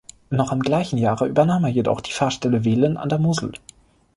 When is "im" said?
0.51-0.61